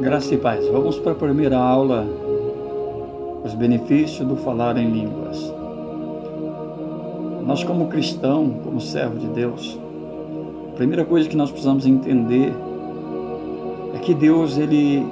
Graça 0.00 0.34
e 0.34 0.38
paz. 0.38 0.66
Vamos 0.68 0.98
para 0.98 1.12
a 1.12 1.14
primeira 1.14 1.56
aula, 1.56 2.06
os 3.44 3.54
benefícios 3.54 4.26
do 4.26 4.36
falar 4.36 4.76
em 4.76 4.90
línguas. 4.90 5.52
Nós, 7.44 7.64
como 7.64 7.88
cristão, 7.88 8.50
como 8.64 8.80
servo 8.80 9.18
de 9.18 9.26
Deus, 9.28 9.78
a 10.72 10.76
primeira 10.76 11.04
coisa 11.04 11.28
que 11.28 11.36
nós 11.36 11.50
precisamos 11.50 11.86
entender 11.86 12.52
é 13.94 13.98
que 13.98 14.14
Deus, 14.14 14.58
Ele, 14.58 15.04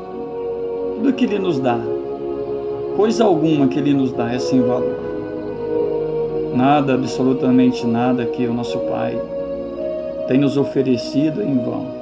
tudo 0.97 1.13
que 1.13 1.25
Ele 1.25 1.39
nos 1.39 1.59
dá, 1.59 1.79
coisa 2.97 3.25
alguma 3.25 3.67
que 3.67 3.79
Ele 3.79 3.95
nos 3.95 4.13
dá 4.13 4.33
é 4.33 4.39
sem 4.39 4.61
valor. 4.61 4.97
Nada, 6.55 6.95
absolutamente 6.95 7.87
nada 7.87 8.27
que 8.27 8.47
o 8.47 8.55
nosso 8.55 8.79
Pai 8.81 9.21
tem 10.29 10.39
nos 10.39 10.57
oferecido 10.57 11.43
em 11.43 11.59
vão. 11.59 12.00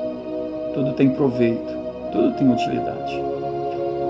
Tudo 0.75 0.93
tem 0.93 1.11
proveito, 1.11 1.73
tudo 2.13 2.33
tem 2.33 2.51
utilidade. 2.51 3.23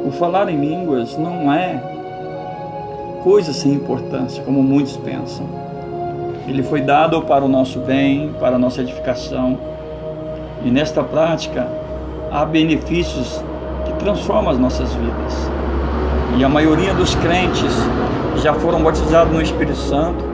O 0.05 0.11
falar 0.11 0.49
em 0.49 0.61
línguas 0.61 1.17
não 1.17 1.53
é 1.53 1.81
coisa 3.23 3.53
sem 3.53 3.73
importância, 3.73 4.43
como 4.43 4.63
muitos 4.63 4.97
pensam. 4.97 5.47
Ele 6.47 6.63
foi 6.63 6.81
dado 6.81 7.21
para 7.23 7.45
o 7.45 7.49
nosso 7.49 7.79
bem, 7.81 8.33
para 8.39 8.57
a 8.57 8.59
nossa 8.59 8.81
edificação. 8.81 9.59
E 10.65 10.71
nesta 10.71 11.03
prática 11.03 11.69
há 12.31 12.45
benefícios 12.45 13.43
que 13.85 13.93
transformam 13.95 14.51
as 14.51 14.59
nossas 14.59 14.93
vidas. 14.95 15.51
E 16.39 16.45
a 16.45 16.49
maioria 16.49 16.95
dos 16.95 17.15
crentes 17.17 17.75
já 18.43 18.55
foram 18.55 18.83
batizados 18.83 19.33
no 19.33 19.43
Espírito 19.43 19.77
Santo 19.77 20.25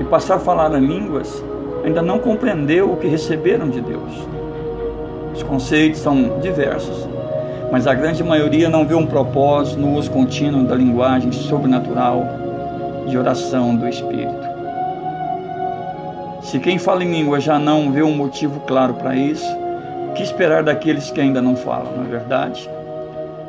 e 0.00 0.04
passaram 0.04 0.40
a 0.40 0.44
falar 0.44 0.72
em 0.74 0.86
línguas 0.86 1.42
ainda 1.86 2.02
não 2.02 2.18
compreendeu 2.18 2.92
o 2.92 2.96
que 2.96 3.06
receberam 3.06 3.68
de 3.68 3.80
Deus. 3.80 4.12
Os 5.36 5.42
conceitos 5.42 6.00
são 6.00 6.38
diversos, 6.40 7.06
mas 7.70 7.86
a 7.86 7.92
grande 7.92 8.24
maioria 8.24 8.70
não 8.70 8.86
vê 8.86 8.94
um 8.94 9.04
propósito 9.04 9.78
no 9.78 9.94
uso 9.98 10.10
contínuo 10.10 10.64
da 10.64 10.74
linguagem 10.74 11.30
sobrenatural 11.30 12.24
de 13.06 13.18
oração 13.18 13.76
do 13.76 13.86
Espírito. 13.86 14.46
Se 16.40 16.58
quem 16.58 16.78
fala 16.78 17.04
em 17.04 17.12
língua 17.12 17.38
já 17.38 17.58
não 17.58 17.92
vê 17.92 18.02
um 18.02 18.16
motivo 18.16 18.60
claro 18.60 18.94
para 18.94 19.14
isso, 19.14 19.46
que 20.14 20.22
esperar 20.22 20.62
daqueles 20.62 21.10
que 21.10 21.20
ainda 21.20 21.42
não 21.42 21.54
falam, 21.54 21.92
não 21.94 22.04
é 22.04 22.08
verdade? 22.08 22.70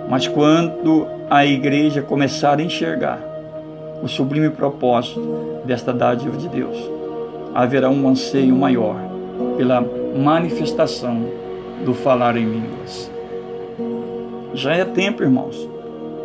Mas 0.10 0.28
quando 0.28 1.08
a 1.30 1.46
igreja 1.46 2.02
começar 2.02 2.60
a 2.60 2.62
enxergar 2.62 3.20
o 4.04 4.10
sublime 4.10 4.50
propósito 4.50 5.62
desta 5.64 5.94
dádiva 5.94 6.36
de 6.36 6.50
Deus, 6.50 6.78
haverá 7.56 7.90
um 7.90 8.10
anseio 8.10 8.54
maior 8.54 8.98
pela 9.56 9.82
manifestação 10.18 11.47
do 11.84 11.94
falar 11.94 12.38
em 12.38 12.46
línguas. 12.46 13.12
Já 14.54 14.74
é 14.74 14.86
tempo, 14.86 15.24
irmãos, 15.24 15.70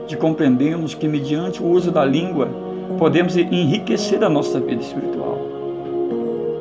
de 0.06 0.16
compreendermos 0.16 0.94
que, 0.94 1.06
mediante 1.06 1.62
o 1.62 1.66
uso 1.66 1.90
da 1.90 2.04
língua, 2.04 2.48
podemos 2.98 3.36
enriquecer 3.36 4.22
a 4.22 4.28
nossa 4.28 4.60
vida 4.60 4.82
espiritual, 4.82 5.38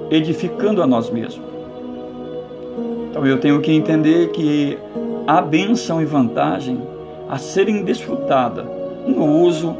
edificando 0.10 0.82
a 0.82 0.88
nós 0.88 1.10
mesmos. 1.10 1.46
Então 3.10 3.26
eu 3.26 3.40
tenho 3.40 3.60
que 3.62 3.72
entender 3.72 4.30
que 4.30 4.78
há 5.28 5.42
bênção 5.42 6.02
e 6.02 6.06
vantagem 6.06 6.82
a 7.30 7.38
serem 7.38 7.84
desfrutadas 7.84 8.66
no 9.06 9.26
uso 9.44 9.76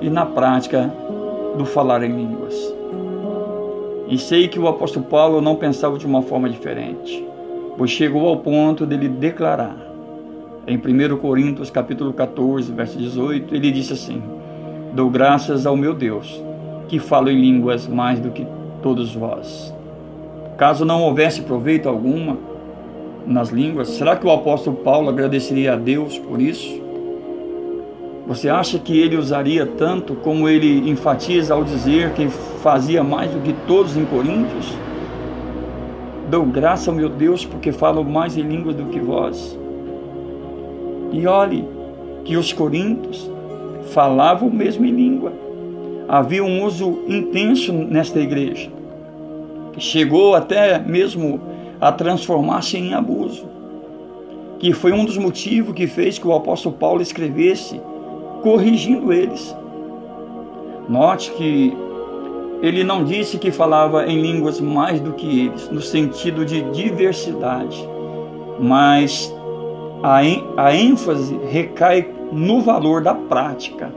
e 0.00 0.10
na 0.10 0.26
prática 0.26 0.92
do 1.56 1.64
falar 1.64 2.02
em 2.02 2.14
línguas. 2.14 2.74
E 4.08 4.18
sei 4.18 4.46
que 4.46 4.58
o 4.58 4.68
apóstolo 4.68 5.04
Paulo 5.04 5.40
não 5.40 5.56
pensava 5.56 5.98
de 5.98 6.06
uma 6.06 6.22
forma 6.22 6.48
diferente, 6.48 7.26
pois 7.76 7.90
chegou 7.90 8.26
ao 8.28 8.38
ponto 8.38 8.86
dele 8.86 9.08
declarar. 9.08 9.76
Em 10.66 10.76
1 10.76 11.16
Coríntios 11.18 11.70
capítulo 11.70 12.12
14, 12.12 12.72
verso 12.72 12.98
18, 12.98 13.54
ele 13.54 13.70
disse 13.70 13.92
assim: 13.92 14.22
Dou 14.92 15.08
graças 15.08 15.66
ao 15.66 15.76
meu 15.76 15.94
Deus, 15.94 16.42
que 16.88 16.98
falo 16.98 17.30
em 17.30 17.40
línguas 17.40 17.86
mais 17.86 18.18
do 18.18 18.30
que 18.30 18.46
todos 18.82 19.14
vós. 19.14 19.72
Caso 20.56 20.84
não 20.84 21.02
houvesse 21.02 21.42
proveito 21.42 21.88
alguma 21.88 22.38
nas 23.26 23.50
línguas, 23.50 23.88
será 23.88 24.16
que 24.16 24.26
o 24.26 24.30
apóstolo 24.30 24.76
Paulo 24.76 25.08
agradeceria 25.08 25.74
a 25.74 25.76
Deus 25.76 26.18
por 26.18 26.40
isso? 26.40 26.80
Você 28.26 28.48
acha 28.48 28.78
que 28.78 28.98
ele 28.98 29.16
usaria 29.16 29.64
tanto 29.66 30.14
como 30.16 30.48
ele 30.48 30.90
enfatiza 30.90 31.54
ao 31.54 31.62
dizer 31.62 32.10
que 32.10 32.28
fazia 32.28 33.04
mais 33.04 33.30
do 33.30 33.40
que 33.40 33.52
todos 33.68 33.96
em 33.96 34.04
Coríntios? 34.04 34.85
Dou 36.28 36.44
graça 36.44 36.90
ao 36.90 36.96
meu 36.96 37.08
Deus 37.08 37.44
porque 37.44 37.70
falo 37.70 38.02
mais 38.04 38.36
em 38.36 38.42
línguas 38.42 38.74
do 38.74 38.86
que 38.86 38.98
vós. 38.98 39.56
E 41.12 41.24
olhe 41.26 41.64
que 42.24 42.36
os 42.36 42.52
coríntios 42.52 43.30
falavam 43.92 44.50
mesmo 44.50 44.84
em 44.84 44.90
língua. 44.90 45.32
Havia 46.08 46.42
um 46.42 46.64
uso 46.64 47.00
intenso 47.06 47.72
nesta 47.72 48.20
igreja, 48.20 48.70
chegou 49.78 50.34
até 50.34 50.78
mesmo 50.78 51.40
a 51.80 51.90
transformar-se 51.90 52.76
em 52.76 52.94
abuso, 52.94 53.44
que 54.58 54.72
foi 54.72 54.92
um 54.92 55.04
dos 55.04 55.18
motivos 55.18 55.74
que 55.74 55.86
fez 55.86 56.18
que 56.18 56.26
o 56.26 56.32
apóstolo 56.32 56.76
Paulo 56.76 57.02
escrevesse 57.02 57.80
corrigindo 58.42 59.12
eles. 59.12 59.54
Note 60.88 61.32
que 61.32 61.76
ele 62.62 62.82
não 62.82 63.04
disse 63.04 63.38
que 63.38 63.50
falava 63.50 64.06
em 64.06 64.20
línguas 64.20 64.60
mais 64.60 65.00
do 65.00 65.12
que 65.12 65.46
eles, 65.46 65.68
no 65.68 65.80
sentido 65.80 66.44
de 66.44 66.62
diversidade, 66.72 67.86
mas 68.58 69.34
a, 70.02 70.20
a 70.56 70.74
ênfase 70.74 71.38
recai 71.50 72.08
no 72.32 72.60
valor 72.60 73.02
da 73.02 73.14
prática. 73.14 73.92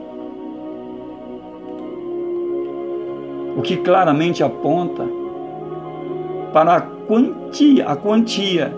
O 3.56 3.62
que 3.62 3.76
claramente 3.78 4.42
aponta 4.42 5.04
para 6.52 6.76
a 6.76 6.80
quantia, 6.80 7.86
a 7.86 7.96
quantia 7.96 8.72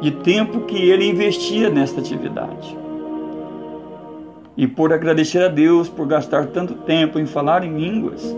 de 0.00 0.10
tempo 0.10 0.60
que 0.60 0.76
ele 0.76 1.08
investia 1.08 1.70
nesta 1.70 2.00
atividade. 2.00 2.76
E 4.56 4.66
por 4.66 4.92
agradecer 4.92 5.42
a 5.44 5.48
Deus 5.48 5.88
por 5.88 6.06
gastar 6.06 6.46
tanto 6.46 6.74
tempo 6.74 7.18
em 7.18 7.24
falar 7.24 7.64
em 7.64 7.74
línguas, 7.74 8.36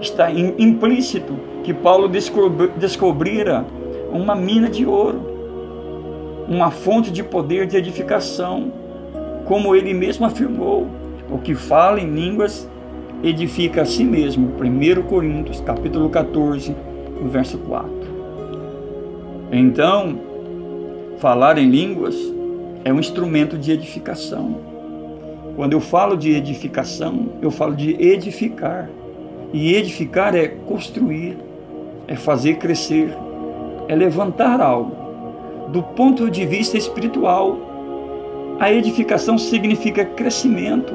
está 0.00 0.30
implícito 0.30 1.34
que 1.62 1.72
Paulo 1.72 2.08
descobrira 2.08 3.64
uma 4.12 4.34
mina 4.34 4.68
de 4.68 4.86
ouro, 4.86 5.20
uma 6.48 6.70
fonte 6.70 7.10
de 7.10 7.22
poder 7.22 7.66
de 7.66 7.76
edificação, 7.76 8.72
como 9.44 9.74
ele 9.74 9.94
mesmo 9.94 10.26
afirmou, 10.26 10.86
o 11.30 11.38
que 11.38 11.54
fala 11.54 12.00
em 12.00 12.10
línguas 12.10 12.68
edifica 13.22 13.82
a 13.82 13.86
si 13.86 14.04
mesmo. 14.04 14.52
1 14.60 15.02
Coríntios, 15.02 15.60
capítulo 15.60 16.10
14, 16.10 16.74
verso 17.22 17.58
4. 17.58 17.90
Então, 19.50 20.18
falar 21.18 21.58
em 21.58 21.68
línguas 21.68 22.16
é 22.84 22.92
um 22.92 22.98
instrumento 22.98 23.56
de 23.56 23.72
edificação. 23.72 24.56
Quando 25.56 25.72
eu 25.72 25.80
falo 25.80 26.16
de 26.16 26.32
edificação, 26.32 27.30
eu 27.40 27.50
falo 27.50 27.74
de 27.74 27.92
edificar. 28.02 28.90
E 29.54 29.72
edificar 29.76 30.34
é 30.34 30.48
construir, 30.48 31.38
é 32.08 32.16
fazer 32.16 32.56
crescer, 32.56 33.16
é 33.86 33.94
levantar 33.94 34.60
algo. 34.60 34.96
Do 35.68 35.80
ponto 35.80 36.28
de 36.28 36.44
vista 36.44 36.76
espiritual, 36.76 37.56
a 38.58 38.72
edificação 38.72 39.38
significa 39.38 40.04
crescimento, 40.04 40.92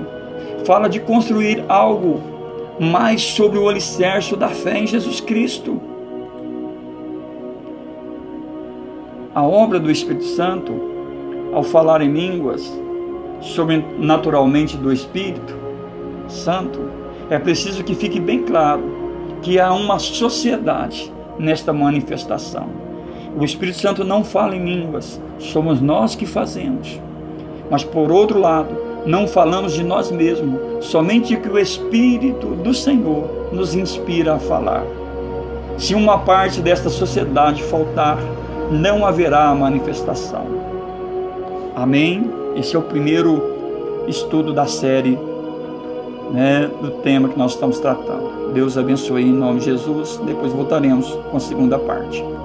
fala 0.65 0.89
de 0.89 0.99
construir 0.99 1.63
algo 1.69 2.19
mais 2.77 3.21
sobre 3.21 3.57
o 3.57 3.69
alicerce 3.69 4.35
da 4.35 4.49
fé 4.49 4.79
em 4.79 4.87
Jesus 4.87 5.21
Cristo. 5.21 5.79
A 9.33 9.41
obra 9.41 9.79
do 9.79 9.89
Espírito 9.89 10.25
Santo, 10.25 10.73
ao 11.53 11.63
falar 11.63 12.01
em 12.01 12.11
línguas, 12.11 12.69
sobrenaturalmente 13.39 14.75
do 14.75 14.91
Espírito 14.91 15.57
Santo, 16.27 16.99
é 17.29 17.37
preciso 17.37 17.83
que 17.83 17.93
fique 17.93 18.19
bem 18.19 18.43
claro 18.43 18.83
que 19.41 19.59
há 19.59 19.71
uma 19.71 19.99
sociedade 19.99 21.13
nesta 21.37 21.71
manifestação. 21.71 22.67
O 23.39 23.45
Espírito 23.45 23.77
Santo 23.77 24.03
não 24.03 24.23
fala 24.23 24.55
em 24.55 24.65
línguas, 24.65 25.21
somos 25.37 25.79
nós 25.79 26.15
que 26.15 26.25
fazemos. 26.25 26.99
Mas 27.69 27.83
por 27.83 28.11
outro 28.11 28.39
lado, 28.39 28.75
não 29.05 29.27
falamos 29.27 29.73
de 29.73 29.83
nós 29.83 30.11
mesmos, 30.11 30.59
somente 30.85 31.37
que 31.37 31.47
o 31.47 31.59
Espírito 31.59 32.47
do 32.47 32.73
Senhor 32.73 33.49
nos 33.53 33.75
inspira 33.75 34.35
a 34.35 34.39
falar. 34.39 34.83
Se 35.77 35.93
uma 35.95 36.19
parte 36.19 36.61
desta 36.61 36.89
sociedade 36.89 37.63
faltar, 37.63 38.17
não 38.71 39.05
haverá 39.05 39.53
manifestação. 39.53 40.45
Amém? 41.75 42.29
Esse 42.55 42.75
é 42.75 42.79
o 42.79 42.81
primeiro 42.81 44.03
estudo 44.07 44.51
da 44.51 44.65
série 44.65 45.17
né, 46.31 46.69
do 46.81 46.91
tema 47.01 47.29
que 47.29 47.37
nós 47.37 47.53
estamos 47.53 47.79
tratando. 47.79 48.53
Deus 48.53 48.77
abençoe 48.77 49.23
em 49.23 49.33
nome 49.33 49.59
de 49.59 49.65
Jesus. 49.65 50.17
Depois 50.25 50.51
voltaremos 50.51 51.07
com 51.29 51.37
a 51.37 51.39
segunda 51.39 51.77
parte. 51.77 52.23